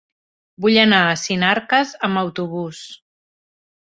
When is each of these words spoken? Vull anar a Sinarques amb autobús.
Vull 0.63 0.77
anar 0.83 1.01
a 1.09 1.17
Sinarques 1.23 1.93
amb 2.09 2.21
autobús. 2.21 2.83